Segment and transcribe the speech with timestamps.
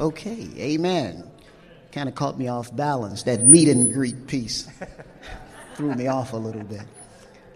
[0.00, 1.30] Okay, amen.
[1.92, 3.24] Kind of caught me off balance.
[3.24, 4.66] That meet and greet piece
[5.74, 6.86] threw me off a little bit.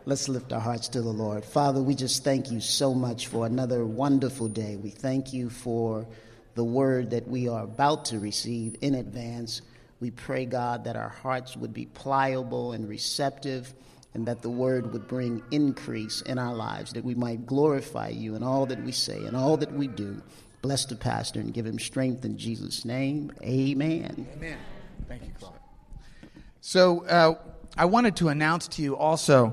[0.05, 1.43] Let's lift our hearts to the Lord.
[1.43, 4.77] Father, we just thank you so much for another wonderful day.
[4.77, 6.07] We thank you for
[6.55, 9.63] the word that we are about to receive in advance.
[10.01, 13.73] We pray, God, that our hearts would be pliable and receptive
[14.13, 18.35] and that the word would bring increase in our lives, that we might glorify you
[18.35, 20.21] in all that we say and all that we do.
[20.65, 23.31] Bless the pastor and give him strength in Jesus' name.
[23.43, 24.27] Amen.
[24.35, 24.57] Amen.
[25.07, 25.53] Thank you, Claude.
[26.63, 27.35] So uh,
[27.77, 29.53] I wanted to announce to you also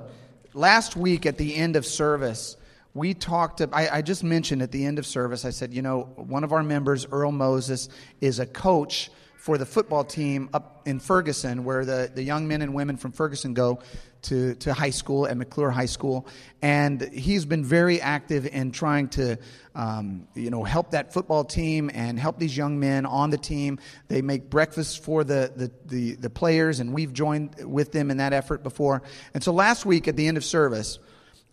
[0.53, 2.55] last week at the end of service,
[2.93, 3.59] we talked.
[3.59, 5.43] I, I just mentioned at the end of service.
[5.43, 7.89] I said, you know, one of our members, Earl Moses,
[8.21, 12.61] is a coach for the football team up in Ferguson, where the, the young men
[12.61, 13.79] and women from Ferguson go
[14.21, 16.27] to, to high school at McCluer High School.
[16.61, 19.39] And he's been very active in trying to,
[19.73, 23.79] um, you know, help that football team and help these young men on the team.
[24.09, 28.17] They make breakfast for the, the, the, the players, and we've joined with them in
[28.17, 29.01] that effort before.
[29.33, 30.99] And so last week at the end of service,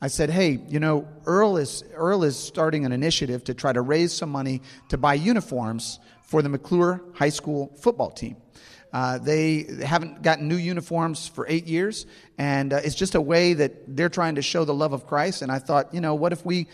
[0.01, 3.81] I said, hey, you know, Earl is, Earl is starting an initiative to try to
[3.81, 8.37] raise some money to buy uniforms for the McCluer High School football team.
[8.93, 12.07] Uh, they haven't gotten new uniforms for eight years,
[12.39, 15.43] and uh, it's just a way that they're trying to show the love of Christ.
[15.43, 16.69] And I thought, you know, what if we,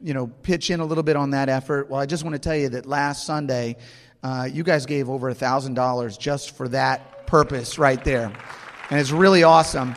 [0.00, 1.88] you know, pitch in a little bit on that effort?
[1.88, 3.76] Well, I just want to tell you that last Sunday,
[4.22, 8.32] uh, you guys gave over a thousand dollars just for that purpose right there,
[8.90, 9.94] and it's really awesome.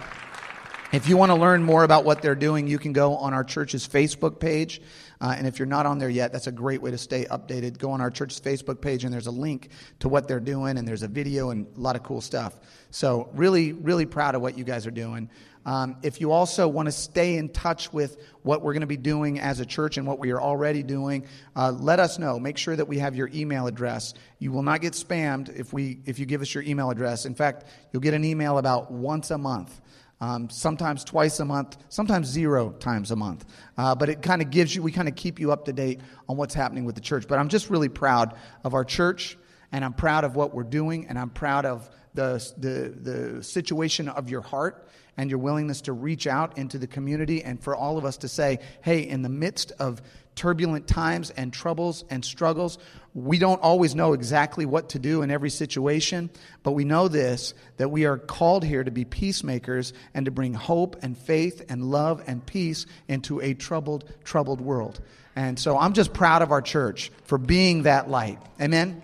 [0.92, 3.46] If you want to learn more about what they're doing, you can go on our
[3.46, 4.82] church's Facebook page.
[5.22, 7.78] Uh, and if you're not on there yet, that's a great way to stay updated.
[7.78, 9.70] Go on our church's Facebook page, and there's a link
[10.00, 12.60] to what they're doing, and there's a video and a lot of cool stuff.
[12.90, 15.30] So, really, really proud of what you guys are doing.
[15.66, 18.98] Um, if you also want to stay in touch with what we're going to be
[18.98, 21.26] doing as a church and what we are already doing,
[21.56, 22.38] uh, let us know.
[22.38, 24.14] Make sure that we have your email address.
[24.40, 27.26] You will not get spammed if we if you give us your email address.
[27.26, 29.80] In fact, you'll get an email about once a month
[30.22, 33.44] um, sometimes twice a month, sometimes zero times a month.
[33.78, 36.00] Uh, but it kind of gives you, we kind of keep you up to date
[36.30, 37.28] on what's happening with the church.
[37.28, 39.38] But I'm just really proud of our church,
[39.72, 44.08] and I'm proud of what we're doing, and I'm proud of the, the, the situation
[44.08, 44.88] of your heart
[45.18, 48.28] and your willingness to reach out into the community, and for all of us to
[48.28, 50.02] say, hey, in the midst of
[50.36, 52.78] turbulent times and troubles and struggles.
[53.14, 56.30] We don't always know exactly what to do in every situation,
[56.64, 60.54] but we know this that we are called here to be peacemakers and to bring
[60.54, 65.02] hope and faith and love and peace into a troubled, troubled world.
[65.36, 68.40] And so I'm just proud of our church for being that light.
[68.60, 69.02] Amen?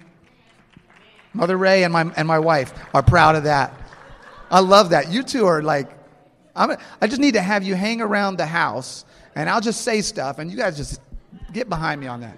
[1.34, 3.74] Mother Ray and my, and my wife are proud of that.
[4.50, 5.12] I love that.
[5.12, 5.91] You two are like,
[6.57, 10.01] I'm, I just need to have you hang around the house and I'll just say
[10.01, 11.00] stuff and you guys just
[11.51, 12.34] Get behind me on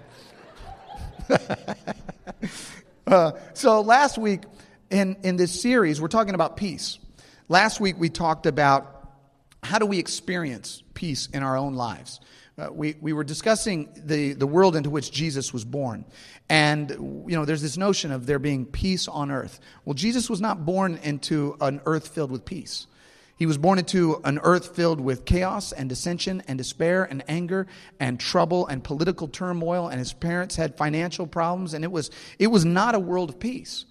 [1.27, 1.95] that.
[3.07, 4.41] uh, so last week
[4.89, 6.99] in, in this series, we're talking about peace.
[7.47, 8.95] Last week we talked about
[9.63, 12.19] how do we experience peace in our own lives.
[12.57, 16.05] Uh, we, we were discussing the, the world into which Jesus was born.
[16.49, 19.59] And, you know, there's this notion of there being peace on earth.
[19.85, 22.85] Well, Jesus was not born into an earth filled with peace.
[23.39, 27.67] He was born into an earth filled with chaos and dissension and despair and anger
[27.97, 32.47] and trouble and political turmoil, and his parents had financial problems, and it was, it
[32.47, 33.85] was not a world of peace.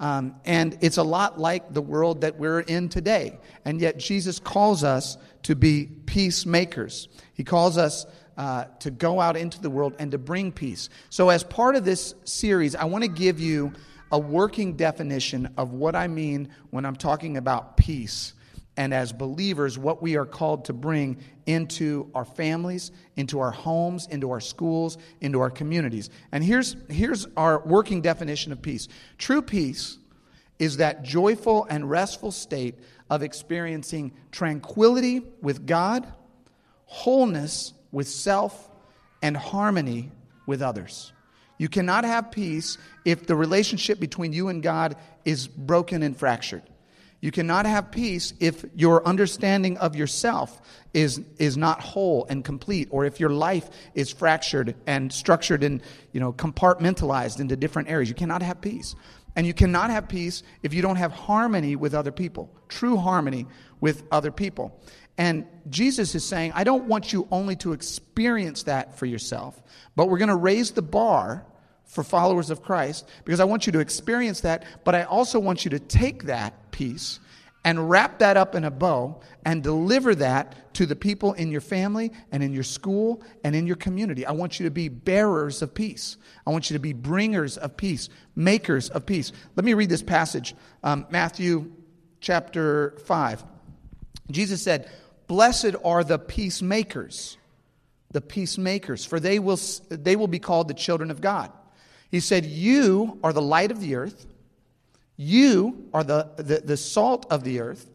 [0.00, 3.38] Um, and it's a lot like the world that we're in today.
[3.64, 7.08] And yet, Jesus calls us to be peacemakers.
[7.34, 8.04] He calls us
[8.36, 10.88] uh, to go out into the world and to bring peace.
[11.08, 13.72] So, as part of this series, I want to give you
[14.10, 18.32] a working definition of what I mean when I'm talking about peace
[18.78, 24.06] and as believers, what we are called to bring into our families, into our homes,
[24.06, 26.10] into our schools, into our communities.
[26.30, 28.86] And here's, here's our working definition of peace
[29.18, 29.98] true peace
[30.60, 32.76] is that joyful and restful state
[33.10, 36.06] of experiencing tranquility with God,
[36.86, 38.70] wholeness with self,
[39.22, 40.12] and harmony
[40.46, 41.12] with others.
[41.58, 46.62] You cannot have peace if the relationship between you and God is broken and fractured.
[47.20, 50.60] You cannot have peace if your understanding of yourself
[50.94, 55.82] is, is not whole and complete, or if your life is fractured and structured and
[56.12, 58.08] you know, compartmentalized into different areas.
[58.08, 58.94] You cannot have peace.
[59.34, 63.46] And you cannot have peace if you don't have harmony with other people, true harmony
[63.80, 64.80] with other people.
[65.16, 69.60] And Jesus is saying, I don't want you only to experience that for yourself,
[69.96, 71.44] but we're going to raise the bar
[71.88, 75.64] for followers of Christ because I want you to experience that, but I also want
[75.64, 77.18] you to take that peace
[77.64, 81.60] and wrap that up in a bow and deliver that to the people in your
[81.60, 84.24] family and in your school and in your community.
[84.24, 86.16] I want you to be bearers of peace.
[86.46, 89.32] I want you to be bringers of peace, makers of peace.
[89.56, 90.54] Let me read this passage
[90.84, 91.72] um, Matthew
[92.20, 93.44] chapter 5.
[94.30, 94.88] Jesus said,
[95.26, 97.36] Blessed are the peacemakers,
[98.12, 99.58] the peacemakers, for they will,
[99.90, 101.52] they will be called the children of God.
[102.10, 104.26] He said, You are the light of the earth.
[105.16, 107.90] You are the, the, the salt of the earth.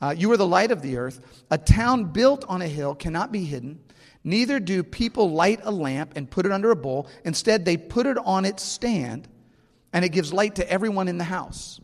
[0.00, 1.20] Uh, you are the light of the earth.
[1.50, 3.80] A town built on a hill cannot be hidden.
[4.24, 7.08] Neither do people light a lamp and put it under a bowl.
[7.24, 9.28] Instead, they put it on its stand,
[9.92, 11.80] and it gives light to everyone in the house.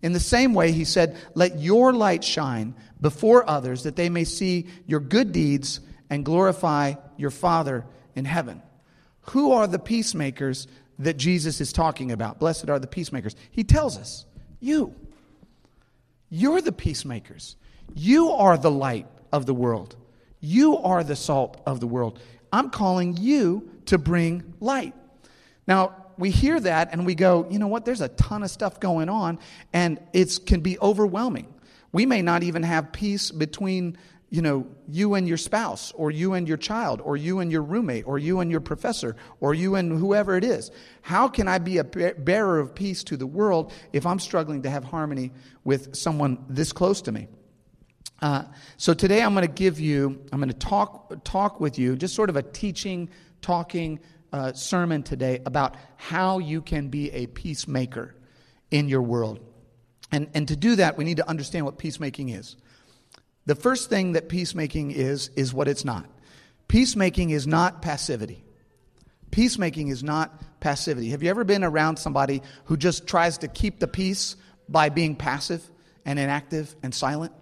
[0.00, 4.24] In the same way, he said, Let your light shine before others, that they may
[4.24, 7.84] see your good deeds and glorify your Father
[8.16, 8.62] in heaven.
[9.30, 10.66] Who are the peacemakers
[10.98, 12.38] that Jesus is talking about.
[12.38, 13.34] Blessed are the peacemakers.
[13.50, 14.26] He tells us,
[14.60, 14.94] you.
[16.30, 17.56] You're the peacemakers.
[17.94, 19.96] You are the light of the world.
[20.40, 22.20] You are the salt of the world.
[22.52, 24.94] I'm calling you to bring light.
[25.66, 27.84] Now, we hear that and we go, you know what?
[27.84, 29.38] There's a ton of stuff going on,
[29.72, 31.52] and it can be overwhelming.
[31.92, 33.98] We may not even have peace between
[34.32, 37.60] you know, you and your spouse, or you and your child, or you and your
[37.60, 40.70] roommate, or you and your professor, or you and whoever it is.
[41.02, 44.70] How can I be a bearer of peace to the world if I'm struggling to
[44.70, 45.32] have harmony
[45.64, 47.28] with someone this close to me?
[48.22, 48.44] Uh,
[48.78, 52.14] so today I'm going to give you, I'm going to talk talk with you, just
[52.14, 53.10] sort of a teaching,
[53.42, 54.00] talking
[54.32, 58.14] uh, sermon today about how you can be a peacemaker
[58.70, 59.40] in your world.
[60.10, 62.56] And, and to do that, we need to understand what peacemaking is.
[63.46, 66.06] The first thing that peacemaking is, is what it's not.
[66.68, 68.44] Peacemaking is not passivity.
[69.30, 71.10] Peacemaking is not passivity.
[71.10, 74.36] Have you ever been around somebody who just tries to keep the peace
[74.68, 75.62] by being passive
[76.04, 77.32] and inactive and silent?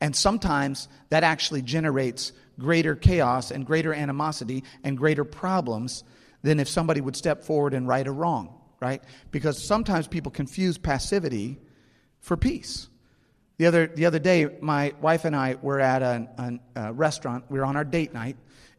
[0.00, 6.04] And sometimes that actually generates greater chaos and greater animosity and greater problems
[6.42, 9.02] than if somebody would step forward and right a wrong, right?
[9.30, 11.58] Because sometimes people confuse passivity
[12.20, 12.88] for peace.
[13.56, 17.44] The other, the other day, my wife and I were at a, a, a restaurant.
[17.48, 18.36] We were on our date night.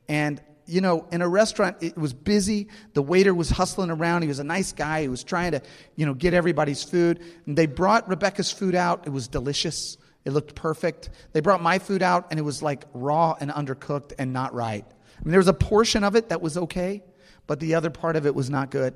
[0.10, 2.68] And, you know, in a restaurant, it was busy.
[2.94, 4.24] The waiter was hustling around.
[4.24, 5.04] He was a nice guy.
[5.04, 5.62] He was trying to,
[5.96, 7.24] you know, get everybody's food.
[7.46, 9.08] And they brought Rebecca's food out.
[9.08, 9.98] It was delicious.
[10.26, 11.10] It looked perfect.
[11.34, 14.84] They brought my food out, and it was like raw and undercooked and not right.
[14.84, 17.04] I mean, there was a portion of it that was okay,
[17.48, 18.96] but the other part of it was not good.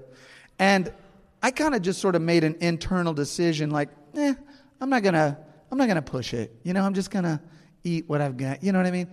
[0.57, 0.91] And
[1.41, 4.33] I kind of just sort of made an internal decision like, eh,
[4.81, 5.37] I'm not going to
[5.71, 6.55] I'm not going to push it.
[6.63, 7.39] You know, I'm just going to
[7.83, 8.63] eat what I've got.
[8.63, 9.07] You know what I mean?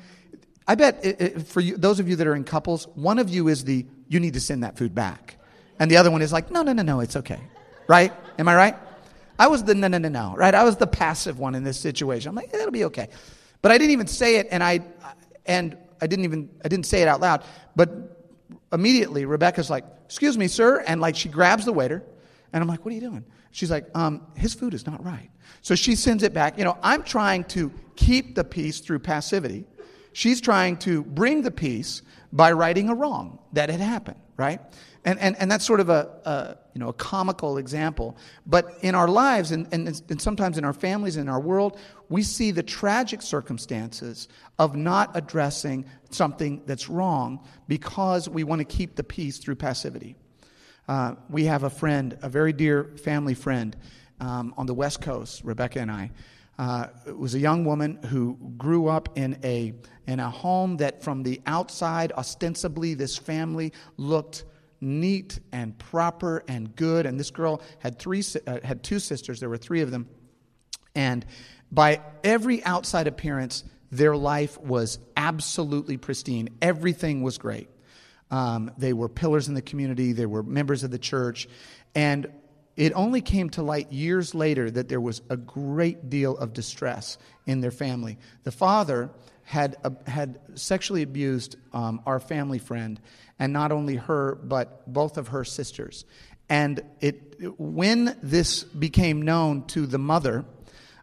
[0.66, 3.28] I bet it, it, for you, those of you that are in couples, one of
[3.28, 5.36] you is the, you need to send that food back.
[5.78, 7.40] And the other one is like, no, no, no, no, it's okay.
[7.86, 8.12] Right?
[8.38, 8.76] Am I right?
[9.38, 10.54] I was the no, no, no, no, right?
[10.54, 12.30] I was the passive one in this situation.
[12.30, 13.08] I'm like, it'll be okay.
[13.62, 14.80] But I didn't even say it, and I,
[15.44, 17.44] and I didn't even, I didn't say it out loud.
[17.74, 17.90] But
[18.72, 20.82] immediately, Rebecca's like, excuse me, sir.
[20.86, 22.02] And like, she grabs the waiter,
[22.52, 23.24] and I'm like, what are you doing?
[23.56, 25.30] She's like, um, his food is not right.
[25.62, 26.58] So she sends it back.
[26.58, 29.64] You know, I'm trying to keep the peace through passivity.
[30.12, 34.60] She's trying to bring the peace by righting a wrong that had happened, right?
[35.06, 38.18] And, and, and that's sort of a, a you know, a comical example.
[38.44, 41.78] But in our lives, and, and, and sometimes in our families, and in our world,
[42.10, 44.28] we see the tragic circumstances
[44.58, 50.14] of not addressing something that's wrong because we want to keep the peace through passivity.
[50.88, 53.76] Uh, we have a friend, a very dear family friend
[54.20, 56.10] um, on the West Coast, Rebecca and I.
[56.58, 59.74] Uh, was a young woman who grew up in a,
[60.06, 64.44] in a home that, from the outside, ostensibly, this family looked
[64.80, 67.04] neat and proper and good.
[67.04, 70.08] And this girl had, three, uh, had two sisters, there were three of them.
[70.94, 71.26] And
[71.70, 76.48] by every outside appearance, their life was absolutely pristine.
[76.62, 77.68] Everything was great.
[78.30, 81.48] Um, they were pillars in the community, they were members of the church.
[81.94, 82.26] And
[82.76, 87.16] it only came to light years later that there was a great deal of distress
[87.46, 88.18] in their family.
[88.44, 89.10] The father
[89.44, 93.00] had, uh, had sexually abused um, our family friend,
[93.38, 96.04] and not only her, but both of her sisters.
[96.48, 100.44] And it, when this became known to the mother,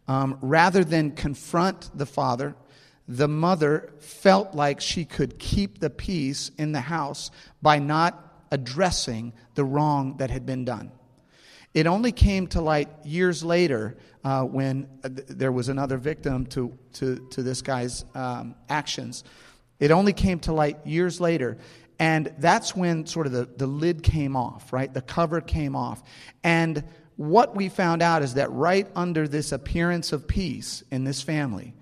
[0.08, 2.56] um, rather than confront the father,
[3.08, 7.32] the mother felt like she could keep the peace in the house
[7.62, 10.92] by not addressing the wrong that had been done.
[11.74, 16.78] It only came to light years later uh, when uh, there was another victim to,
[16.94, 19.24] to, to this guy's um, actions.
[19.80, 21.58] It only came to light years later.
[22.00, 24.94] And that's when sort of the, the lid came off, right?
[24.94, 26.04] The cover came off.
[26.44, 26.84] And
[27.16, 31.74] what we found out is that right under this appearance of peace in this family,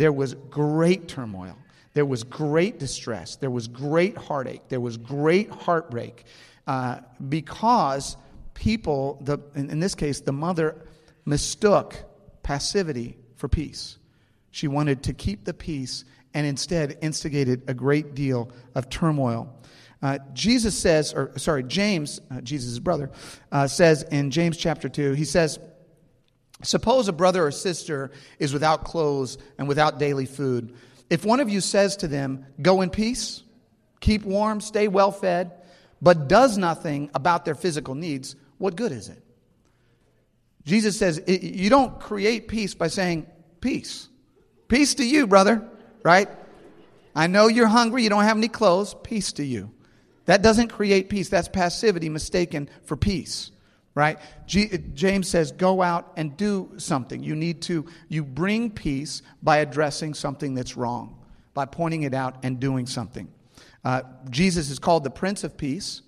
[0.00, 1.58] there was great turmoil.
[1.92, 3.36] There was great distress.
[3.36, 4.62] There was great heartache.
[4.70, 6.24] There was great heartbreak
[6.66, 8.16] uh, because
[8.54, 10.74] people, the, in, in this case, the mother
[11.26, 11.96] mistook
[12.42, 13.98] passivity for peace.
[14.50, 19.54] She wanted to keep the peace and instead instigated a great deal of turmoil.
[20.00, 23.10] Uh, Jesus says, or sorry, James, uh, Jesus' brother,
[23.52, 25.58] uh, says in James chapter 2, he says,
[26.62, 30.74] Suppose a brother or sister is without clothes and without daily food.
[31.08, 33.42] If one of you says to them, Go in peace,
[34.00, 35.52] keep warm, stay well fed,
[36.02, 39.22] but does nothing about their physical needs, what good is it?
[40.64, 43.26] Jesus says, You don't create peace by saying,
[43.60, 44.08] Peace.
[44.68, 45.66] Peace to you, brother,
[46.02, 46.28] right?
[47.16, 48.94] I know you're hungry, you don't have any clothes.
[49.02, 49.72] Peace to you.
[50.26, 51.28] That doesn't create peace.
[51.28, 53.50] That's passivity mistaken for peace
[53.94, 54.18] right?
[54.46, 57.22] G- james says go out and do something.
[57.22, 61.16] You need to you bring peace by addressing something that's wrong
[61.52, 63.28] by pointing it out and doing something.
[63.82, 66.02] Uh, jesus is called the prince of peace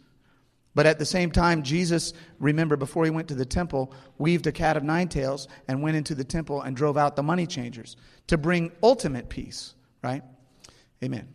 [0.74, 4.52] but at the same time jesus remember before he went to the temple weaved a
[4.52, 7.96] cat of nine tails and went into the temple and drove out the money changers
[8.26, 9.72] to bring ultimate peace
[10.02, 10.22] right?
[11.02, 11.28] Amen.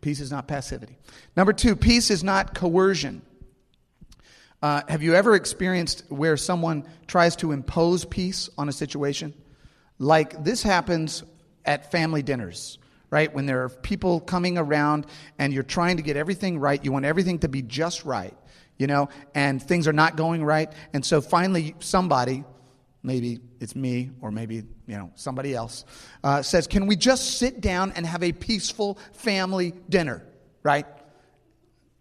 [0.00, 0.98] Peace is not passivity.
[1.36, 3.22] Number two peace is not coercion
[4.62, 9.34] uh, have you ever experienced where someone tries to impose peace on a situation?
[9.98, 11.24] Like this happens
[11.64, 12.78] at family dinners,
[13.10, 13.32] right?
[13.32, 15.06] When there are people coming around
[15.38, 18.34] and you're trying to get everything right, you want everything to be just right,
[18.78, 20.72] you know, and things are not going right.
[20.92, 22.44] And so finally, somebody,
[23.02, 25.84] maybe it's me or maybe you know somebody else,
[26.22, 30.22] uh, says, "Can we just sit down and have a peaceful family dinner?"
[30.62, 30.86] Right?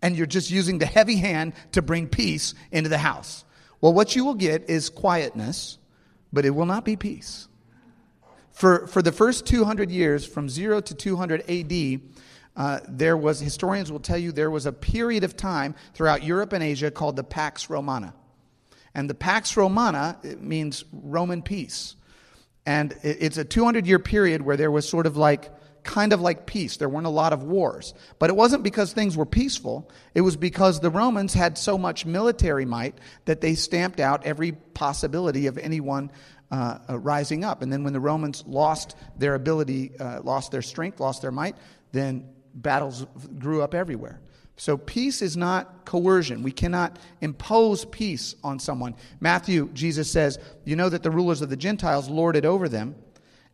[0.02, 3.44] And you're just using the heavy hand to bring peace into the house.
[3.80, 5.78] Well, what you will get is quietness,
[6.32, 7.48] but it will not be peace.
[8.52, 12.02] For, for the first 200 years, from 0 to 200 AD,
[12.56, 16.54] uh, there was, historians will tell you, there was a period of time throughout Europe
[16.54, 18.14] and Asia called the Pax Romana.
[18.94, 21.96] And the Pax Romana means Roman peace.
[22.66, 25.50] And it's a 200 year period where there was sort of like
[25.84, 26.78] kind of like peace.
[26.78, 27.94] There weren't a lot of wars.
[28.20, 32.06] But it wasn't because things were peaceful, it was because the Romans had so much
[32.06, 36.12] military might that they stamped out every possibility of anyone
[36.52, 37.62] uh, uh, rising up.
[37.62, 41.56] And then when the Romans lost their ability, uh, lost their strength, lost their might,
[41.92, 43.06] then battles
[43.40, 44.20] grew up everywhere.
[44.58, 46.44] So peace is not coercion.
[46.44, 48.96] We cannot impose peace on someone.
[49.20, 52.96] Matthew, Jesus says, You know that the rulers of the Gentiles lord it over them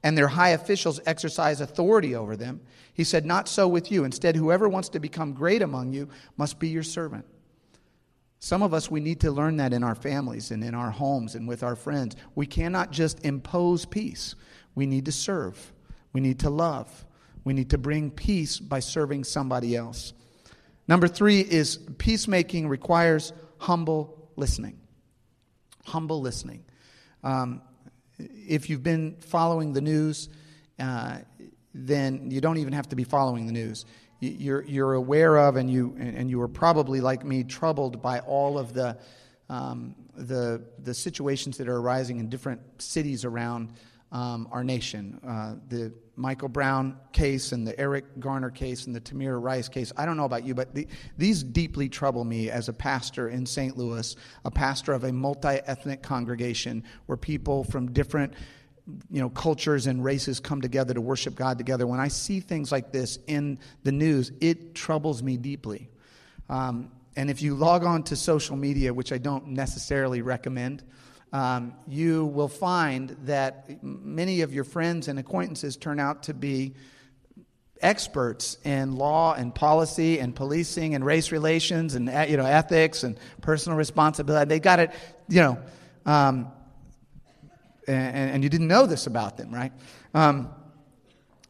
[0.03, 2.61] and their high officials exercise authority over them.
[2.93, 4.03] He said, Not so with you.
[4.03, 7.25] Instead, whoever wants to become great among you must be your servant.
[8.39, 11.35] Some of us, we need to learn that in our families and in our homes
[11.35, 12.15] and with our friends.
[12.35, 14.35] We cannot just impose peace.
[14.75, 15.73] We need to serve.
[16.13, 17.05] We need to love.
[17.43, 20.13] We need to bring peace by serving somebody else.
[20.87, 24.79] Number three is peacemaking requires humble listening.
[25.85, 26.63] Humble listening.
[27.23, 27.61] Um,
[28.19, 30.29] if you've been following the news,
[30.79, 31.19] uh,
[31.73, 33.85] then you don't even have to be following the news.
[34.19, 38.57] You're, you're aware of, and you, and you are probably, like me, troubled by all
[38.57, 38.97] of the,
[39.47, 43.73] um, the, the situations that are arising in different cities around
[44.11, 45.19] um, our nation.
[45.27, 49.91] Uh, the Michael Brown case and the Eric Garner case and the Tamir Rice case.
[49.95, 50.87] I don't know about you, but the,
[51.17, 53.77] these deeply trouble me as a pastor in St.
[53.77, 58.33] Louis, a pastor of a multi ethnic congregation where people from different
[59.11, 61.85] you know cultures and races come together to worship God together.
[61.85, 65.89] When I see things like this in the news, it troubles me deeply.
[66.49, 70.83] Um, and if you log on to social media, which I don't necessarily recommend,
[71.33, 76.73] um, you will find that many of your friends and acquaintances turn out to be
[77.81, 83.17] experts in law and policy and policing and race relations and you know ethics and
[83.41, 84.47] personal responsibility.
[84.47, 84.91] They got it,
[85.27, 85.59] you know,
[86.05, 86.51] um,
[87.87, 89.71] and, and, you didn't know this about them, right?
[90.13, 90.49] Um,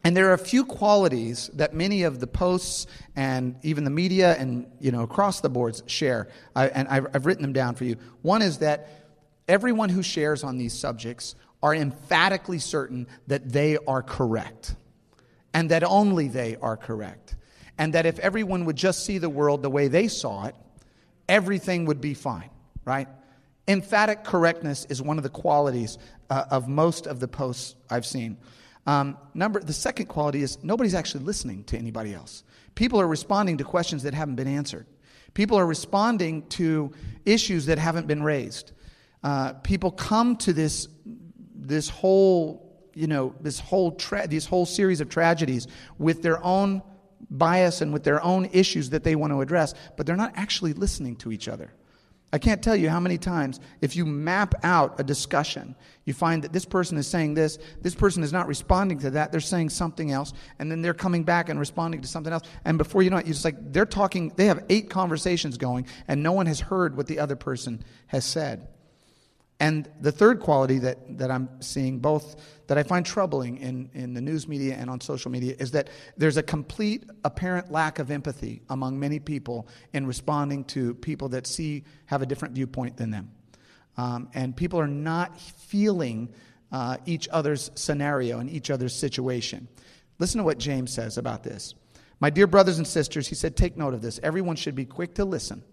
[0.04, 4.36] and there are a few qualities that many of the posts and even the media
[4.38, 7.84] and you know across the boards share, I, and I've, I've written them down for
[7.84, 7.98] you.
[8.22, 8.90] One is that
[9.48, 14.76] everyone who shares on these subjects are emphatically certain that they are correct
[15.54, 17.36] and that only they are correct.
[17.80, 20.56] And that if everyone would just see the world the way they saw it,
[21.30, 22.50] everything would be fine,
[22.86, 23.08] right?
[23.68, 25.98] Emphatic correctness is one of the qualities
[26.30, 28.38] uh, of most of the posts I've seen.
[28.86, 32.44] Um, number, the second quality is nobody's actually listening to anybody else.
[32.76, 34.86] People are responding to questions that haven't been answered.
[35.34, 36.92] People are responding to
[37.26, 38.72] issues that haven't been raised.
[39.24, 40.88] Uh, people come to this,
[41.56, 46.82] this whole, you know, this whole tra- this whole series of tragedies with their own
[47.30, 50.74] bias and with their own issues that they want to address, but they're not actually
[50.74, 51.74] listening to each other.
[52.34, 56.44] I can't tell you how many times, if you map out a discussion, you find
[56.44, 59.70] that this person is saying this, this person is not responding to that, they're saying
[59.70, 62.44] something else, and then they're coming back and responding to something else.
[62.66, 65.88] And before you know it, you're just like, they're talking, they have eight conversations going,
[66.10, 68.68] and no one has heard what the other person has said.
[69.60, 72.36] And the third quality that, that I'm seeing, both
[72.68, 75.90] that I find troubling in, in the news media and on social media, is that
[76.16, 81.48] there's a complete apparent lack of empathy among many people in responding to people that
[81.48, 83.32] see, have a different viewpoint than them.
[83.98, 86.32] Um, and people are not feeling
[86.72, 89.68] uh, each other's scenario and each other's situation.
[90.20, 91.74] Listen to what James says about this.
[92.20, 94.20] My dear brothers and sisters, he said, take note of this.
[94.22, 95.64] Everyone should be quick to listen,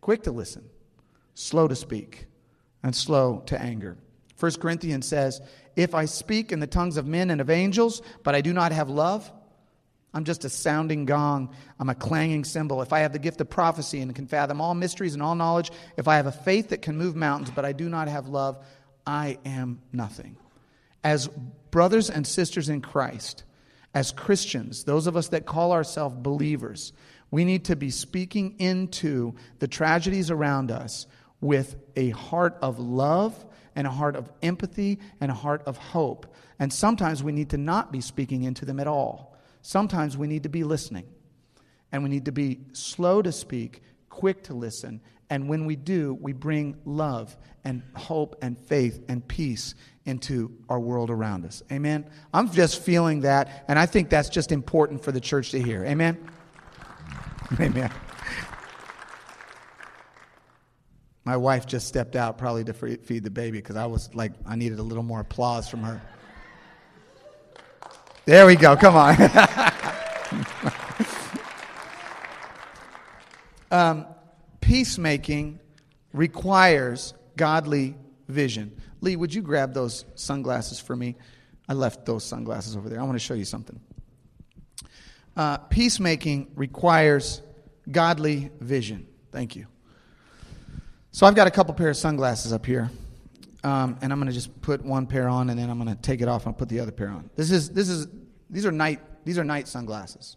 [0.00, 0.68] quick to listen,
[1.34, 2.26] slow to speak
[2.82, 3.96] and slow to anger.
[4.38, 5.40] 1 Corinthians says,
[5.76, 8.72] If I speak in the tongues of men and of angels, but I do not
[8.72, 9.30] have love,
[10.16, 11.54] I'm just a sounding gong.
[11.78, 12.80] I'm a clanging cymbal.
[12.80, 15.70] If I have the gift of prophecy and can fathom all mysteries and all knowledge,
[15.98, 18.64] if I have a faith that can move mountains, but I do not have love,
[19.06, 20.36] I am nothing.
[21.04, 21.28] As
[21.70, 23.44] brothers and sisters in Christ,
[23.92, 26.94] as Christians, those of us that call ourselves believers,
[27.30, 31.06] we need to be speaking into the tragedies around us
[31.40, 36.34] with a heart of love and a heart of empathy and a heart of hope.
[36.58, 39.36] And sometimes we need to not be speaking into them at all.
[39.62, 41.06] Sometimes we need to be listening.
[41.92, 45.00] And we need to be slow to speak, quick to listen.
[45.28, 49.74] And when we do, we bring love and hope and faith and peace
[50.04, 51.62] into our world around us.
[51.70, 52.08] Amen?
[52.32, 55.84] I'm just feeling that, and I think that's just important for the church to hear.
[55.84, 56.16] Amen?
[57.60, 57.90] Amen.
[61.26, 64.54] My wife just stepped out probably to feed the baby because I was like, I
[64.54, 66.00] needed a little more applause from her.
[68.26, 68.76] There we go.
[68.76, 69.16] Come on.
[73.72, 74.06] um,
[74.60, 75.58] peacemaking
[76.12, 77.96] requires godly
[78.28, 78.80] vision.
[79.00, 81.16] Lee, would you grab those sunglasses for me?
[81.68, 83.00] I left those sunglasses over there.
[83.00, 83.80] I want to show you something.
[85.36, 87.42] Uh, peacemaking requires
[87.90, 89.08] godly vision.
[89.32, 89.66] Thank you.
[91.16, 92.90] So I've got a couple pair of sunglasses up here,
[93.64, 96.02] um, and I'm going to just put one pair on, and then I'm going to
[96.02, 97.30] take it off and put the other pair on.
[97.36, 98.06] This is this is
[98.50, 100.36] these are night these are night sunglasses.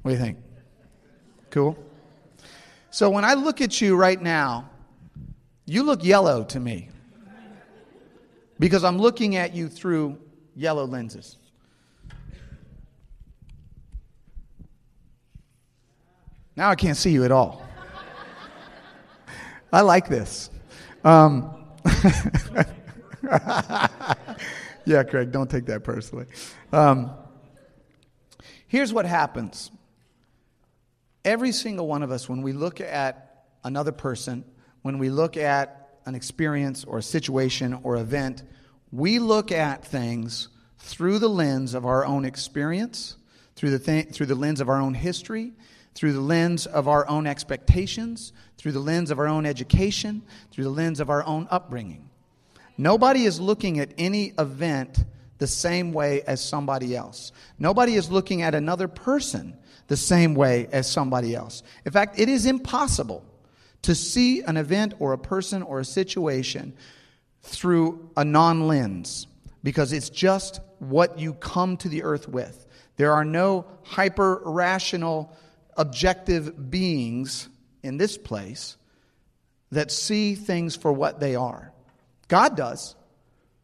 [0.00, 0.38] What do you think?
[1.50, 1.76] Cool.
[2.90, 4.70] So when I look at you right now,
[5.66, 6.88] you look yellow to me
[8.58, 10.18] because I'm looking at you through
[10.56, 11.36] yellow lenses.
[16.56, 17.67] Now I can't see you at all.
[19.72, 20.50] I like this.
[21.04, 21.54] Um,
[24.84, 26.26] yeah, Craig, don't take that personally.
[26.72, 27.10] Um,
[28.66, 29.70] here's what happens
[31.24, 34.44] every single one of us, when we look at another person,
[34.82, 38.42] when we look at an experience or a situation or event,
[38.90, 43.16] we look at things through the lens of our own experience,
[43.56, 45.52] through the, th- through the lens of our own history,
[45.98, 50.62] through the lens of our own expectations, through the lens of our own education, through
[50.62, 52.08] the lens of our own upbringing.
[52.76, 55.04] Nobody is looking at any event
[55.38, 57.32] the same way as somebody else.
[57.58, 59.56] Nobody is looking at another person
[59.88, 61.64] the same way as somebody else.
[61.84, 63.24] In fact, it is impossible
[63.82, 66.74] to see an event or a person or a situation
[67.42, 69.26] through a non lens
[69.64, 72.66] because it's just what you come to the earth with.
[72.98, 75.36] There are no hyper rational
[75.78, 77.48] objective beings
[77.82, 78.76] in this place
[79.70, 81.72] that see things for what they are.
[82.26, 82.94] God does,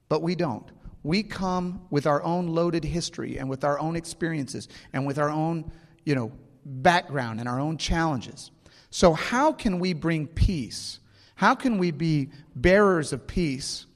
[0.09, 0.67] but we don't.
[1.03, 5.29] We come with our own loaded history and with our own experiences and with our
[5.29, 5.71] own,
[6.05, 6.33] you know,
[6.65, 8.51] background and our own challenges.
[8.91, 11.01] So how can we bring peace?
[11.35, 13.87] How can we be bearers of peace?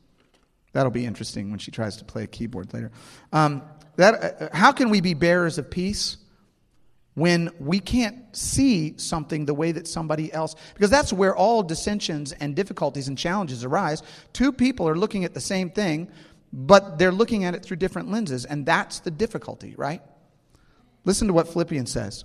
[0.73, 2.91] That'll be interesting when she tries to play a keyboard later.
[3.33, 3.63] Um,
[3.97, 6.19] that, uh, how can we be bearers of peace?
[7.19, 12.33] When we can't see something the way that somebody else because that's where all dissensions
[12.33, 14.03] and difficulties and challenges arise.
[14.33, 16.09] Two people are looking at the same thing
[16.53, 20.01] but they're looking at it through different lenses and that's the difficulty right?
[21.05, 22.25] Listen to what philippians says.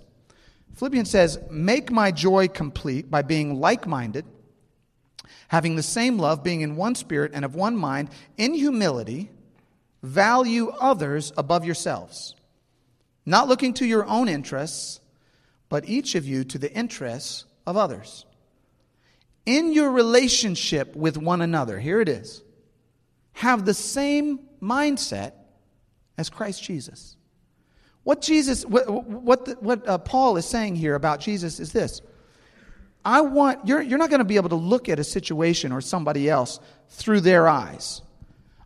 [0.75, 4.25] Philippians says make my joy complete by being like-minded
[5.47, 9.31] having the same love being in one spirit and of one mind in humility
[10.03, 12.35] value others above yourselves
[13.25, 14.99] not looking to your own interests,
[15.69, 18.25] but each of you to the interests of others.
[19.45, 22.41] in your relationship with one another, here it is,
[23.33, 25.33] have the same mindset
[26.17, 27.17] as Christ Jesus.
[28.03, 32.01] What Jesus, what, what, the, what uh, Paul is saying here about Jesus is this.
[33.05, 35.81] I want, you're, you're not going to be able to look at a situation or
[35.81, 36.59] somebody else
[36.89, 38.01] through their eyes,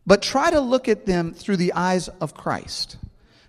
[0.06, 2.98] but try to look at them through the eyes of Christ.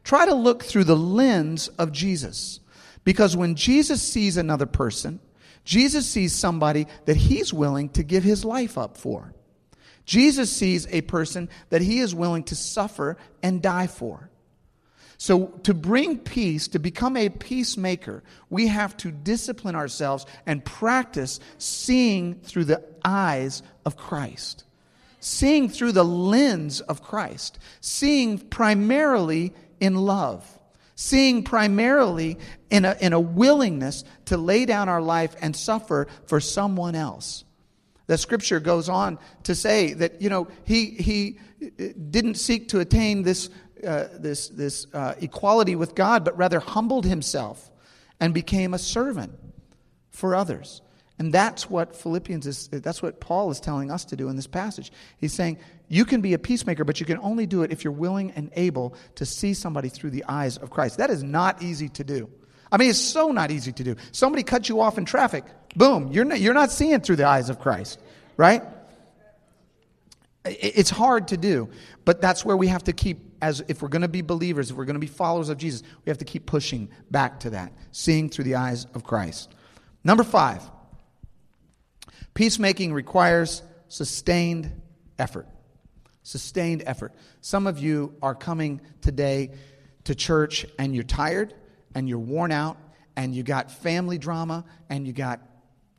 [0.08, 2.60] Try to look through the lens of Jesus.
[3.04, 5.20] Because when Jesus sees another person,
[5.66, 9.34] Jesus sees somebody that he's willing to give his life up for.
[10.06, 14.30] Jesus sees a person that he is willing to suffer and die for.
[15.18, 21.38] So, to bring peace, to become a peacemaker, we have to discipline ourselves and practice
[21.58, 24.64] seeing through the eyes of Christ,
[25.20, 30.58] seeing through the lens of Christ, seeing primarily in love
[31.00, 32.36] seeing primarily
[32.70, 37.44] in a, in a willingness to lay down our life and suffer for someone else.
[38.08, 41.38] The scripture goes on to say that, you know, he, he
[42.10, 43.48] didn't seek to attain this,
[43.86, 47.70] uh, this, this uh, equality with God, but rather humbled himself
[48.18, 49.38] and became a servant
[50.10, 50.82] for others.
[51.20, 54.48] And that's what Philippians is, that's what Paul is telling us to do in this
[54.48, 54.90] passage.
[55.18, 57.92] He's saying, you can be a peacemaker, but you can only do it if you're
[57.92, 60.98] willing and able to see somebody through the eyes of Christ.
[60.98, 62.30] That is not easy to do.
[62.70, 63.96] I mean, it's so not easy to do.
[64.12, 67.48] Somebody cuts you off in traffic, boom, you're not, you're not seeing through the eyes
[67.48, 67.98] of Christ,
[68.36, 68.62] right?
[70.44, 71.70] It's hard to do,
[72.04, 74.76] but that's where we have to keep, as if we're going to be believers, if
[74.76, 77.72] we're going to be followers of Jesus, we have to keep pushing back to that,
[77.92, 79.54] seeing through the eyes of Christ.
[80.04, 80.62] Number five,
[82.34, 84.70] peacemaking requires sustained
[85.18, 85.46] effort
[86.22, 87.14] sustained effort.
[87.40, 89.50] Some of you are coming today
[90.04, 91.54] to church and you're tired
[91.94, 92.76] and you're worn out
[93.16, 95.40] and you got family drama and you got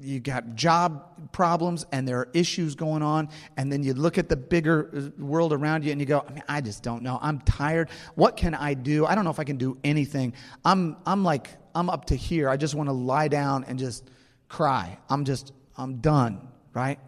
[0.01, 3.27] you got job problems and there are issues going on
[3.57, 6.31] and then you look at the bigger uh, world around you and you go I,
[6.31, 7.19] mean, I just don't know.
[7.21, 7.89] I'm tired.
[8.15, 9.05] What can i do?
[9.05, 10.33] I don't know if i can do anything.
[10.63, 12.49] I'm i'm like i'm up to here.
[12.49, 14.09] I just want to lie down and just
[14.47, 14.97] cry.
[15.09, 16.99] I'm just i'm done right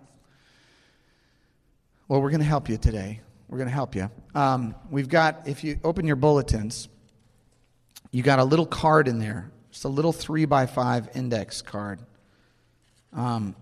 [2.12, 3.22] well, we're going to help you today.
[3.48, 4.12] We're going to help you.
[4.36, 6.90] Um, we've got, if you open your bulletins,
[8.12, 9.50] you got a little card in there.
[9.70, 12.02] It's a little three by five index card.
[13.14, 13.56] Um,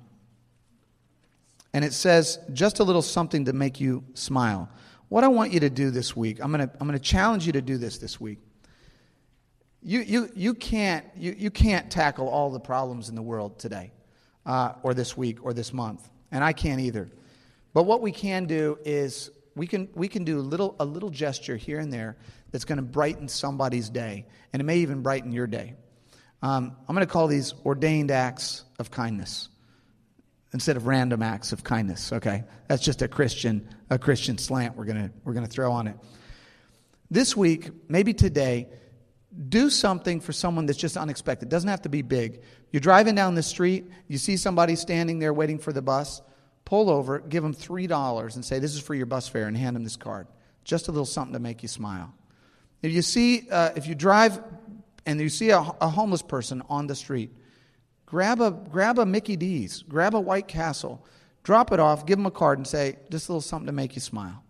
[1.76, 4.68] and it says just a little something to make you smile.
[5.10, 7.46] What I want you to do this week, I'm going to, I'm going to challenge
[7.46, 8.40] you to do this this week.
[9.84, 13.92] You, you, you, can't, you, you can't tackle all the problems in the world today,
[14.48, 16.10] uh, or this week, or this month.
[16.32, 17.12] And I can't either.
[17.80, 21.10] But what we can do is we can, we can do a little, a little
[21.10, 22.18] gesture here and there
[22.52, 25.76] that's going to brighten somebody's day, and it may even brighten your day.
[26.42, 29.48] Um, I'm going to call these ordained acts of kindness
[30.52, 32.12] instead of random acts of kindness.
[32.12, 35.88] Okay, that's just a Christian a Christian slant we're going to we're to throw on
[35.88, 35.96] it.
[37.10, 38.68] This week, maybe today,
[39.48, 41.46] do something for someone that's just unexpected.
[41.46, 42.42] It doesn't have to be big.
[42.74, 46.22] You're driving down the street, you see somebody standing there waiting for the bus
[46.66, 49.76] pull over, give them $3 and say, This is for your bus fare, and hand
[49.76, 50.28] them this card.
[50.64, 52.14] Just a little something to make you smile.
[52.82, 54.40] If you see, uh, if you drive
[55.06, 57.32] and you see a, a, homeless person on the street,
[58.06, 61.04] grab a, grab a Mickey D's, grab a White Castle,
[61.44, 63.96] drop it off, give them a card, and say, Just a little something to make
[63.96, 64.44] you smile.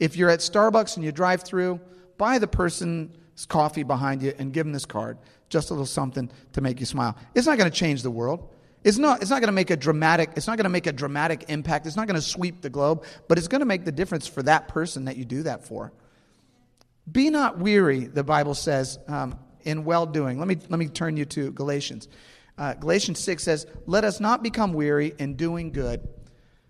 [0.00, 1.80] If you're at Starbucks and you drive through,
[2.18, 5.18] buy the person's coffee behind you and give them this card.
[5.48, 7.16] Just a little something to make you smile.
[7.34, 8.48] It's not going to change the world.
[8.84, 10.92] It's not, it's not going to make a dramatic, it's not going to make a
[10.92, 11.86] dramatic impact.
[11.86, 14.42] It's not going to sweep the globe, but it's going to make the difference for
[14.42, 15.92] that person that you do that for.
[17.10, 20.38] Be not weary, the Bible says, um, in well doing.
[20.38, 22.08] Let me, let me turn you to Galatians.
[22.58, 26.06] Uh, Galatians 6 says, Let us not become weary in doing good,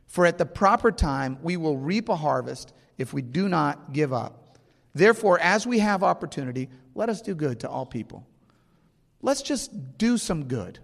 [0.07, 4.13] for at the proper time we will reap a harvest if we do not give
[4.13, 4.59] up.
[4.95, 8.27] Therefore, as we have opportunity, let us do good to all people.
[9.23, 10.79] Let's just do some good.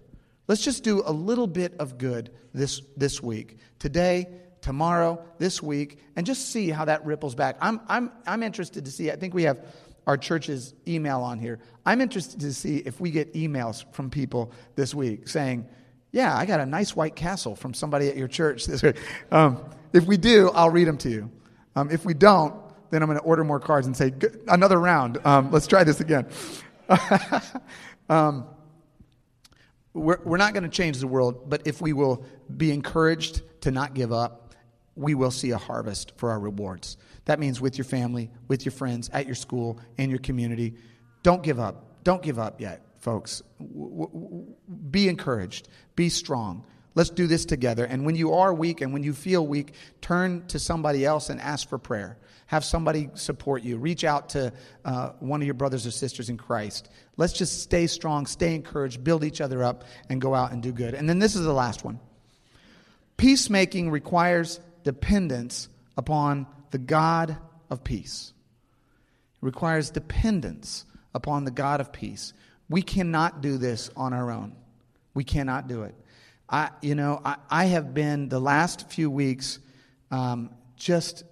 [0.48, 3.58] Let's just do a little bit of good this, this week.
[3.78, 4.26] Today,
[4.62, 7.56] tomorrow, this week, and just see how that ripples back.
[7.60, 9.58] I'm, I'm, I'm interested to see, I think we have
[10.06, 11.58] our church's email on here.
[11.84, 15.66] I'm interested to see if we get emails from people this week saying,
[16.12, 18.96] Yeah, I got a nice white castle from somebody at your church this week.
[19.30, 21.30] Um, if we do, I'll read them to you.
[21.76, 22.54] Um, if we don't,
[22.90, 24.14] then I'm going to order more cards and say,
[24.48, 25.18] Another round.
[25.26, 26.26] Um, let's try this again.
[29.98, 32.24] We're, we're not going to change the world, but if we will
[32.56, 34.54] be encouraged to not give up,
[34.94, 36.96] we will see a harvest for our rewards.
[37.26, 40.74] That means with your family, with your friends, at your school, in your community.
[41.22, 42.02] Don't give up.
[42.04, 43.42] Don't give up yet, folks.
[44.90, 45.68] Be encouraged.
[45.94, 46.64] Be strong.
[46.98, 47.84] Let's do this together.
[47.84, 51.40] And when you are weak and when you feel weak, turn to somebody else and
[51.40, 52.18] ask for prayer.
[52.46, 53.76] Have somebody support you.
[53.76, 54.52] Reach out to
[54.84, 56.88] uh, one of your brothers or sisters in Christ.
[57.16, 60.72] Let's just stay strong, stay encouraged, build each other up, and go out and do
[60.72, 60.94] good.
[60.94, 62.00] And then this is the last one
[63.16, 67.36] peacemaking requires dependence upon the God
[67.70, 68.32] of peace.
[69.40, 70.84] It requires dependence
[71.14, 72.32] upon the God of peace.
[72.68, 74.56] We cannot do this on our own.
[75.14, 75.94] We cannot do it.
[76.50, 79.58] I, you know, I, I have been the last few weeks
[80.10, 81.24] um, just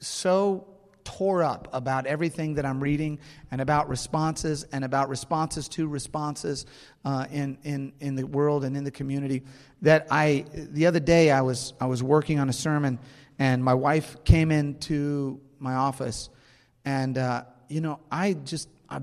[0.00, 0.66] so
[1.04, 3.18] tore up about everything that I'm reading
[3.50, 6.66] and about responses and about responses to responses
[7.04, 9.42] uh, in, in, in the world and in the community
[9.82, 12.98] that I, the other day I was, I was working on a sermon
[13.38, 16.28] and my wife came into my office
[16.84, 19.00] and, uh, you know, I just, I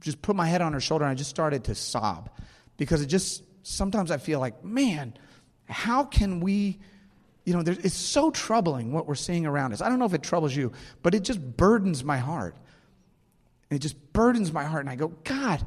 [0.00, 2.30] just put my head on her shoulder and I just started to sob
[2.76, 5.14] because it just, sometimes I feel like, man,
[5.68, 6.78] how can we,
[7.44, 9.80] you know, it's so troubling what we're seeing around us.
[9.80, 12.56] I don't know if it troubles you, but it just burdens my heart.
[13.68, 14.82] It just burdens my heart.
[14.82, 15.66] And I go, God,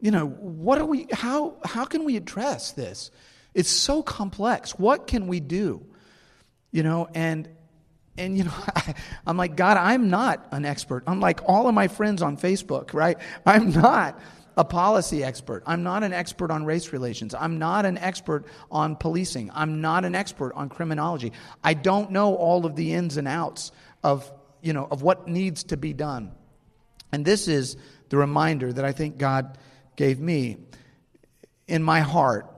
[0.00, 3.10] you know, what are we, how, how can we address this?
[3.54, 4.78] It's so complex.
[4.78, 5.84] What can we do?
[6.70, 7.48] You know, and,
[8.16, 8.94] and you know, I,
[9.26, 11.02] I'm like, God, I'm not an expert.
[11.08, 13.18] I'm like all of my friends on Facebook, right?
[13.44, 14.20] I'm not
[14.56, 15.62] a policy expert.
[15.66, 17.34] I'm not an expert on race relations.
[17.34, 19.50] I'm not an expert on policing.
[19.54, 21.32] I'm not an expert on criminology.
[21.62, 23.70] I don't know all of the ins and outs
[24.02, 24.30] of,
[24.62, 26.32] you know, of what needs to be done.
[27.12, 27.76] And this is
[28.08, 29.58] the reminder that I think God
[29.94, 30.56] gave me
[31.68, 32.50] in my heart.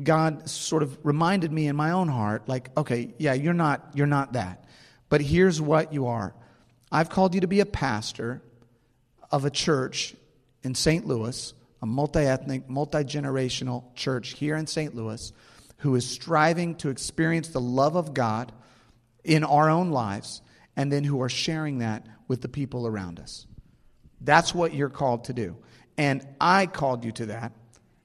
[0.00, 4.06] God sort of reminded me in my own heart like, okay, yeah, you're not you're
[4.06, 4.64] not that.
[5.08, 6.34] But here's what you are.
[6.92, 8.42] I've called you to be a pastor
[9.30, 10.14] of a church
[10.66, 11.06] in St.
[11.06, 14.94] Louis, a multi ethnic, multi generational church here in St.
[14.94, 15.32] Louis,
[15.78, 18.52] who is striving to experience the love of God
[19.24, 20.42] in our own lives,
[20.76, 23.46] and then who are sharing that with the people around us.
[24.20, 25.56] That's what you're called to do.
[25.96, 27.52] And I called you to that.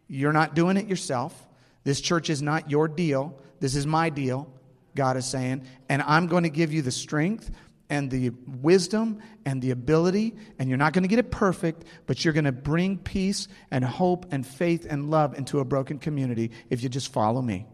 [0.08, 1.48] You're not doing it yourself.
[1.84, 3.40] This church is not your deal.
[3.60, 4.52] This is my deal,
[4.96, 5.66] God is saying.
[5.90, 7.50] And I'm going to give you the strength
[7.92, 12.24] and the wisdom and the ability, and you're not going to get it perfect, but
[12.24, 16.52] you're going to bring peace and hope and faith and love into a broken community
[16.70, 17.68] if you just follow me.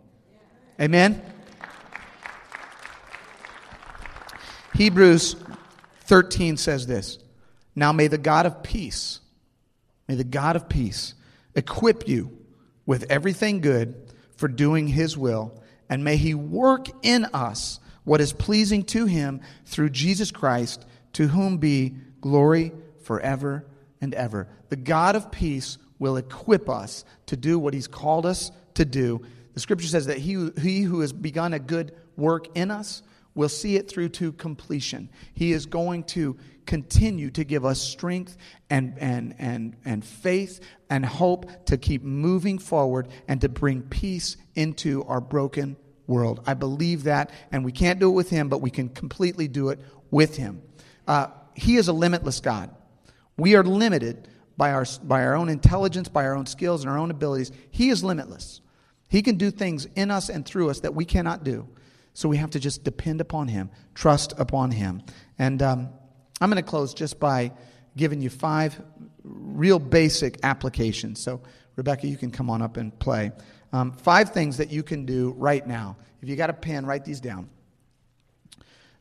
[0.81, 1.21] Amen?
[4.73, 5.35] Hebrews
[6.05, 7.19] 13 says this
[7.75, 9.19] Now may the God of peace,
[10.07, 11.13] may the God of peace
[11.55, 12.35] equip you
[12.87, 18.31] with everything good for doing his will, and may he work in us what is
[18.31, 22.71] pleasing to him through Jesus Christ, to whom be glory
[23.03, 23.67] forever
[23.99, 24.47] and ever.
[24.69, 29.25] The God of peace will equip us to do what he's called us to do.
[29.55, 33.03] The scripture says that he, he who has begun a good work in us
[33.35, 35.09] will see it through to completion.
[35.33, 38.37] He is going to continue to give us strength
[38.69, 44.37] and, and, and, and faith and hope to keep moving forward and to bring peace
[44.55, 45.75] into our broken
[46.07, 46.41] world.
[46.47, 49.69] I believe that, and we can't do it with Him, but we can completely do
[49.69, 50.61] it with Him.
[51.07, 52.69] Uh, he is a limitless God.
[53.37, 56.97] We are limited by our, by our own intelligence, by our own skills, and our
[56.97, 57.51] own abilities.
[57.71, 58.61] He is limitless.
[59.09, 61.67] He can do things in us and through us that we cannot do.
[62.13, 65.03] So we have to just depend upon Him, trust upon Him.
[65.37, 65.89] And um,
[66.41, 67.51] I'm going to close just by
[67.95, 68.79] giving you five
[69.23, 71.19] real basic applications.
[71.19, 71.41] So,
[71.75, 73.31] Rebecca, you can come on up and play.
[73.73, 75.97] Um, five things that you can do right now.
[76.21, 77.49] If you got a pen, write these down.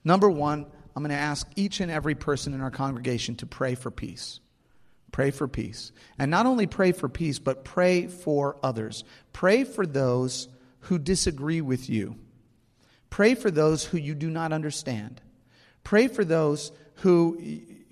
[0.05, 3.74] Number one, I'm going to ask each and every person in our congregation to pray
[3.74, 4.40] for peace.
[5.12, 5.92] Pray for peace.
[6.18, 9.05] And not only pray for peace, but pray for others.
[9.33, 10.48] Pray for those
[10.81, 12.16] who disagree with you.
[13.11, 15.20] Pray for those who you do not understand.
[15.85, 17.40] Pray for those who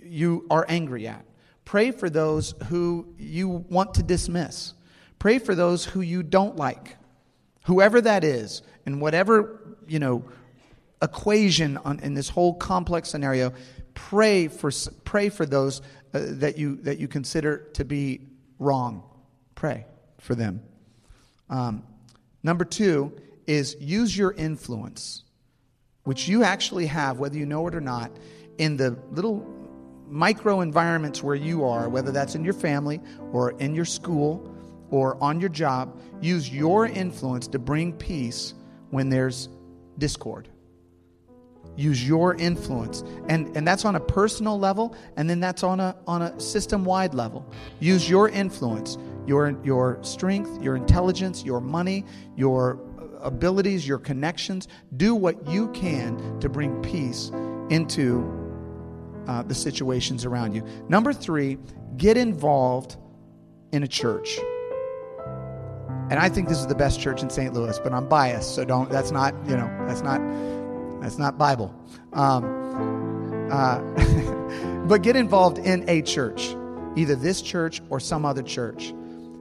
[0.03, 1.25] you are angry at.
[1.65, 4.75] Pray for those who you want to dismiss.
[5.25, 6.99] Pray for those who you don't like,
[7.65, 9.59] whoever that is, and whatever,
[9.89, 10.23] you know,
[11.01, 13.55] equation on, in this whole complex scenario.
[13.95, 14.71] Pray for,
[15.05, 15.81] pray for those
[16.13, 18.21] uh, that, you, that you consider to be
[18.59, 19.03] wrong.
[19.55, 19.87] Pray
[20.21, 20.61] for them.
[21.49, 21.85] Um,
[22.43, 23.11] number two
[23.47, 25.23] is use your influence,
[26.03, 28.11] which you actually have, whether you know it or not,
[28.59, 29.43] in the little
[30.07, 33.01] micro environments where you are, whether that's in your family
[33.33, 34.54] or in your school
[34.91, 38.55] or on your job, use your influence to bring peace
[38.91, 39.49] when there's
[39.99, 40.49] discord.
[41.77, 43.03] Use your influence.
[43.29, 46.85] And, and that's on a personal level, and then that's on a, on a system
[46.85, 47.45] wide level.
[47.81, 48.97] Use your influence.
[49.27, 52.05] your, your strength, your intelligence, your money,
[52.37, 52.79] your
[53.21, 54.69] abilities, your connections.
[54.97, 57.31] Do what you can to bring peace
[57.71, 58.23] into
[59.27, 60.63] uh, the situations around you.
[60.89, 61.59] Number three,
[61.97, 62.97] get involved
[63.73, 64.39] in a church.
[66.11, 67.55] And I think this is the best church in St.
[67.55, 68.91] Louis, but I'm biased, so don't.
[68.91, 70.21] That's not, you know, that's not,
[71.01, 71.75] that's not Bible.
[72.13, 73.79] Um, uh,
[74.87, 76.55] but get involved in a church,
[76.97, 78.93] either this church or some other church.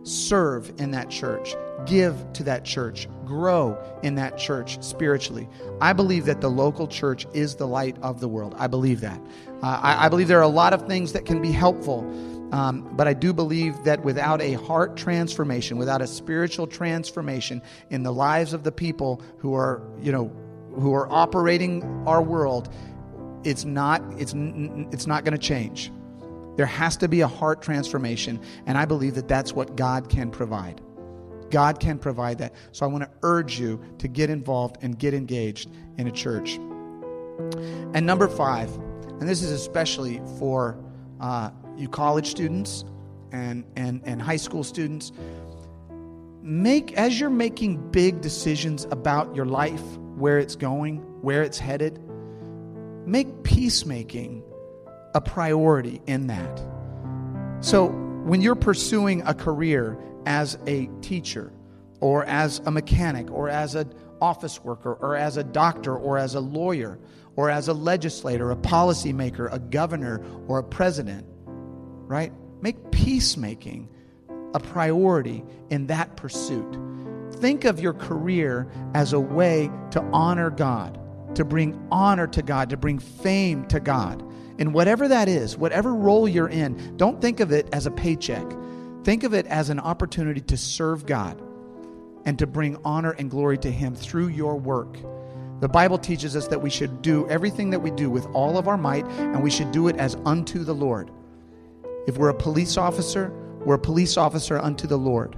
[0.04, 1.56] Serve in that church.
[1.86, 3.08] Give to that church.
[3.26, 5.50] Grow in that church spiritually.
[5.82, 8.56] I believe that the local church is the light of the world.
[8.58, 9.20] I believe that.
[9.62, 12.04] Uh, I, I believe there are a lot of things that can be helpful
[12.54, 18.04] um, but I do believe that without a heart transformation, without a spiritual transformation in
[18.04, 20.32] the lives of the people who are, you know,
[20.76, 22.72] who are operating our world,
[23.44, 24.34] it's not it's
[24.94, 25.92] it's not going to change.
[26.56, 30.30] There has to be a heart transformation, and I believe that that's what God can
[30.30, 30.80] provide.
[31.50, 32.54] God can provide that.
[32.72, 36.58] So I want to urge you to get involved and get engaged in a church.
[37.96, 38.72] And number five,
[39.20, 40.78] and this is especially for
[41.20, 42.86] uh, you college students
[43.32, 45.12] and, and, and high school students,
[46.42, 49.84] make as you're making big decisions about your life,
[50.16, 52.00] where it's going, where it's headed,
[53.06, 54.44] make peacemaking
[55.16, 56.64] a priority in that.
[57.62, 57.88] So
[58.24, 61.52] when you're pursuing a career as a teacher
[62.00, 66.36] or as a mechanic or as an office worker or as a doctor or as
[66.36, 67.00] a lawyer
[67.36, 71.26] or as a legislator, a policymaker, a governor, or a president,
[72.08, 72.32] right?
[72.62, 73.90] Make peacemaking
[74.54, 76.78] a priority in that pursuit.
[77.34, 81.00] Think of your career as a way to honor God,
[81.36, 84.24] to bring honor to God, to bring fame to God.
[84.60, 88.46] And whatever that is, whatever role you're in, don't think of it as a paycheck.
[89.04, 91.42] Think of it as an opportunity to serve God
[92.26, 94.98] and to bring honor and glory to Him through your work.
[95.60, 98.68] The Bible teaches us that we should do everything that we do with all of
[98.68, 101.10] our might, and we should do it as unto the Lord.
[102.06, 103.32] If we're a police officer,
[103.66, 105.38] we're a police officer unto the Lord.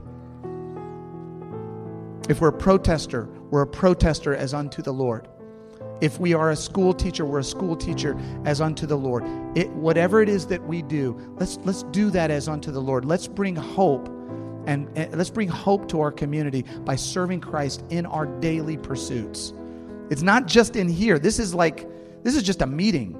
[2.28, 5.28] If we're a protester, we're a protester as unto the Lord.
[6.02, 9.24] If we are a school teacher, we're a school teacher as unto the Lord.
[9.56, 13.06] It, whatever it is that we do, let's, let's do that as unto the Lord.
[13.06, 14.08] Let's bring hope
[14.66, 19.54] and, and let's bring hope to our community by serving Christ in our daily pursuits.
[20.10, 21.20] It's not just in here.
[21.20, 21.88] This is like,
[22.24, 23.16] this is just a meeting.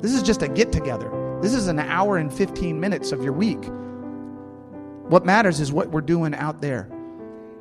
[0.00, 1.19] This is just a get together.
[1.40, 3.64] This is an hour and 15 minutes of your week.
[5.08, 6.88] What matters is what we're doing out there.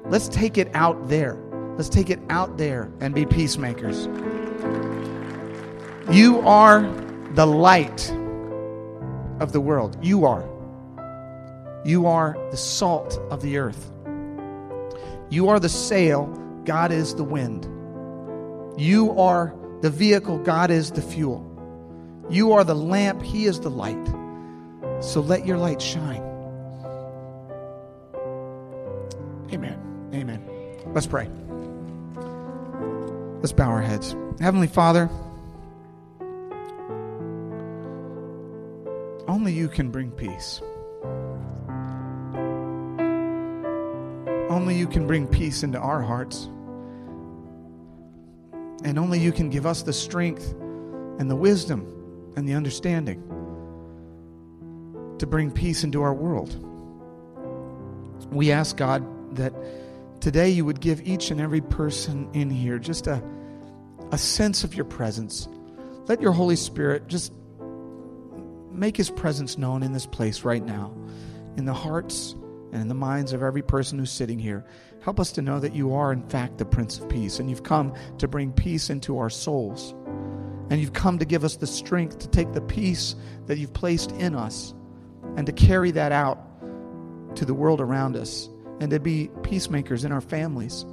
[0.05, 1.37] Let's take it out there.
[1.77, 4.07] Let's take it out there and be peacemakers.
[6.11, 6.81] You are
[7.35, 8.11] the light
[9.39, 9.97] of the world.
[10.01, 10.43] You are.
[11.85, 13.91] You are the salt of the earth.
[15.29, 16.25] You are the sail.
[16.65, 17.63] God is the wind.
[18.77, 20.39] You are the vehicle.
[20.39, 21.48] God is the fuel.
[22.29, 24.07] You are the lamp, He is the light.
[25.01, 26.21] So let your light shine.
[29.51, 30.09] Amen.
[30.13, 30.43] Amen.
[30.93, 31.27] Let's pray.
[33.37, 34.15] Let's bow our heads.
[34.39, 35.09] Heavenly Father,
[39.27, 40.61] only you can bring peace.
[44.49, 46.45] Only you can bring peace into our hearts.
[48.83, 50.53] And only you can give us the strength
[51.19, 51.98] and the wisdom
[52.39, 53.21] and the understanding
[55.19, 56.55] to bring peace into our world.
[58.31, 59.53] We ask God that
[60.21, 63.21] today you would give each and every person in here just a,
[64.11, 65.47] a sense of your presence.
[66.07, 67.33] Let your Holy Spirit just
[68.71, 70.93] make his presence known in this place right now,
[71.57, 72.33] in the hearts
[72.71, 74.65] and in the minds of every person who's sitting here.
[75.01, 77.63] Help us to know that you are, in fact, the Prince of Peace, and you've
[77.63, 79.93] come to bring peace into our souls.
[80.69, 83.15] And you've come to give us the strength to take the peace
[83.47, 84.73] that you've placed in us
[85.35, 86.39] and to carry that out
[87.35, 90.85] to the world around us and to be peacemakers in our families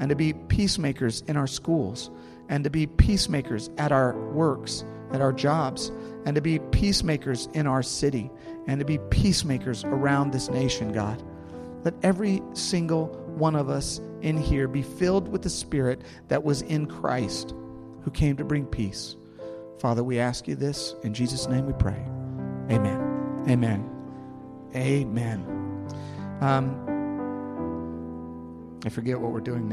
[0.00, 2.10] and to be peacemakers in our schools
[2.48, 5.90] and to be peacemakers at our works, at our jobs,
[6.24, 8.30] and to be peacemakers in our city
[8.66, 11.22] and to be peacemakers around this nation, God.
[11.84, 13.06] Let every single
[13.36, 17.54] one of us in here be filled with the Spirit that was in Christ
[18.02, 19.16] who came to bring peace.
[19.82, 20.94] Father, we ask you this.
[21.02, 22.00] In Jesus' name we pray.
[22.70, 23.44] Amen.
[23.48, 23.90] Amen.
[24.76, 25.44] Amen.
[26.40, 26.78] Um,
[28.86, 29.70] I forget what we're doing now.